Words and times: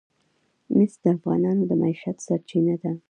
مس 0.75 0.93
د 1.01 1.05
افغانانو 1.15 1.63
د 1.69 1.71
معیشت 1.81 2.17
سرچینه 2.27 2.75
ده. 2.81 2.91